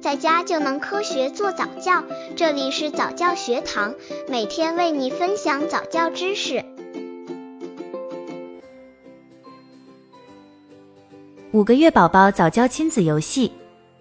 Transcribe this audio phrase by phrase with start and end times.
[0.00, 2.02] 在家就能科学做早教。
[2.34, 3.94] 这里是早教学堂，
[4.28, 6.64] 每天为你分享早教知识。
[11.52, 13.52] 五个月宝宝早教亲子游戏：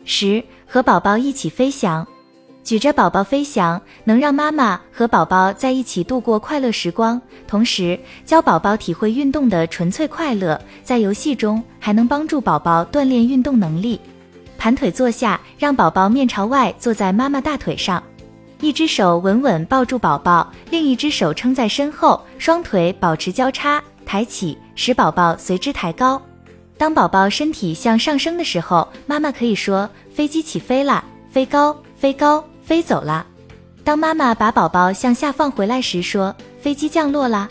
[0.06, 2.08] 十、和宝宝一起飞翔。
[2.64, 10.60] 举着宝宝飞翔，能让妈妈和宝宝在一起度过快乐时光，同时教宝宝体会运动的纯粹快乐。
[10.82, 14.00] 在游戏中，还能帮助宝宝锻炼运动能力。
[14.60, 18.04] 盘腿坐下，让宝宝面朝外坐在妈妈大腿上，
[18.60, 26.22] 一只手稳稳抱住宝宝，另一只手撑在身后，双腿保持交叉，抬起，使宝宝随之抬高。
[26.78, 33.26] 当宝宝身体向上升的时候，妈妈可以说：“飞机起飞了，飞高，飞高。”飞走了。
[33.84, 37.50] 当妈妈把宝宝向下放回来时，说：“飞机降落啦。”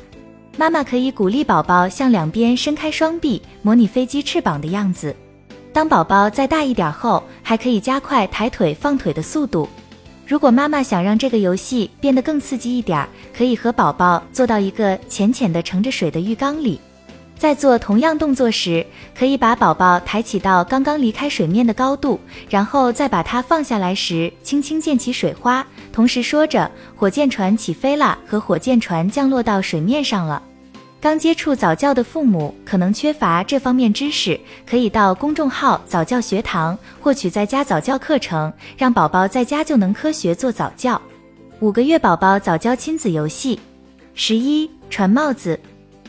[0.57, 5.13] 妈妈可以鼓励宝宝向两边伸开双臂，模拟飞机翅膀的样子。
[5.79, 9.69] 当宝宝再大一点后，还可以加快抬腿放腿的速度。
[10.27, 16.81] 如果妈妈想让这个游戏变得更刺激一点，可以和宝宝坐到一个浅浅的盛着水的浴缸里。
[17.37, 18.85] 在做同样动作时，
[19.17, 22.19] 可以把宝宝抬起到刚刚离开水面的高度，
[22.51, 30.43] 然后再把它放下来时，轻轻溅起水花，同时说着“火箭船起飞了”和“火箭船降落到水面上了”。
[31.01, 41.01] 刚接触早教的父母可能缺乏这方面知识，可以到公众号早教学堂获取在家早教课程，让宝宝在家就能科学做早教。
[41.61, 43.59] 五个月宝宝早教亲子游戏，
[44.15, 45.59] 十一传帽子。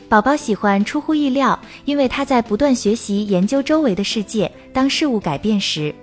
[0.08, 4.50] 宝宝喜欢出乎意料，因为他在不断学习研究周围的世界。
[4.72, 5.94] 当事物改变时，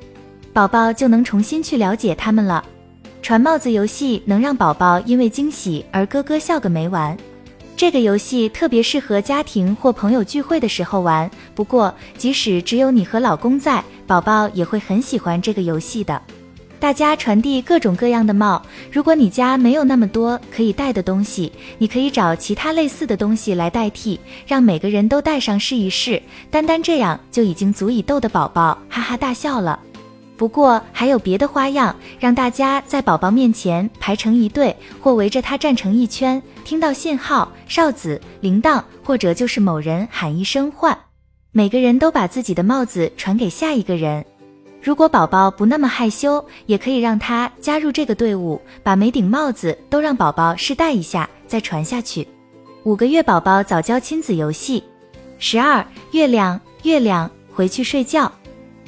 [0.54, 2.64] 宝宝就能重新去了解他们了。
[3.22, 7.18] 传帽子游戏能让宝宝因为惊喜而咯咯笑个没完。
[7.78, 11.30] 这个游戏特别适合家庭或朋友聚会的时候玩。
[11.54, 16.20] 不过，即使只有你和老公在，宝宝也会很喜欢这个游戏的。
[16.80, 18.60] 大家传递各种各样的帽。
[18.92, 26.20] 如果你家没有那么多可以戴的东西，你可以找其他类似的东西来代替，让每个人都戴上试一试。
[26.50, 29.80] 单单这样就已经足以逗得宝宝哈哈大笑了。
[30.38, 40.96] 不过还有别的花样，让大家在宝宝面前排成一队，或围着他站成一圈，听到信号、哨子、铃铛，或者就是某人喊一声换，
[41.52, 44.24] 每个人都把自己的帽子传给下一个人。
[44.80, 52.26] 如果宝宝不那么害羞，也可以让他加入这个队伍，把每顶帽子都让宝宝试戴一下，再传下去。
[52.84, 54.84] 五个月宝宝早教亲子游戏，
[55.40, 58.32] 十二月亮月亮回去睡觉。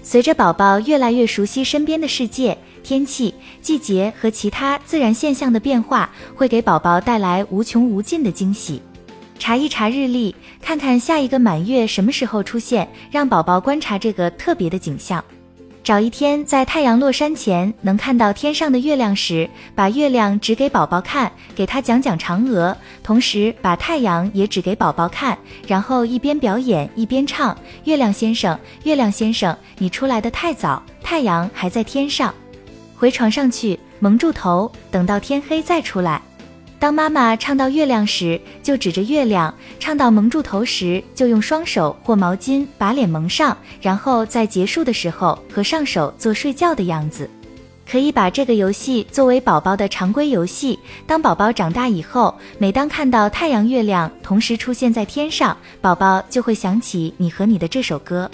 [0.02, 8.82] 随着宝宝越来越熟悉身边的世界，天气、季节和其他自然现象的变化，会给宝宝带来无穷无尽的惊喜。
[9.38, 15.24] 查一查日历，看看下一个满月什么时候出现，让宝宝观察这个特别的景象。
[15.90, 25.36] 找一天在太阳落山前能看到天上的月亮时，把月亮指给宝宝看，给他讲讲嫦娥，同时把太阳也指给宝宝看，
[25.66, 32.32] 然后一边表演一边唱：月亮先生，月亮先生，你出来的太早，太阳还在天上。
[32.96, 36.22] 回床上去，蒙住头，等到天黑再出来。
[36.80, 47.30] 当妈妈唱到月亮时，就指着月亮；唱到蒙住头时，就用双手或毛巾把脸蒙上，然后在结束的时候合上手做睡觉的样子。
[47.86, 50.78] 可以把这个游戏作为宝宝的常规游戏。
[51.06, 58.30] 当宝宝长大以后，每当看到太阳、月亮同时出现在天上，宝宝就会想起你和你的这首歌。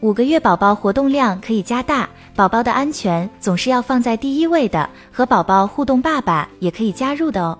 [0.00, 2.08] 五个月宝宝活动量可以加大。
[2.34, 7.58] 宝宝的安全总是要放在第一位的，和宝宝互动，爸爸也可以加入的哦。